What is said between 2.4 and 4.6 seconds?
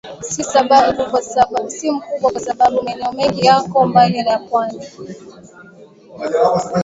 sababu maeneo mengi yako mbali na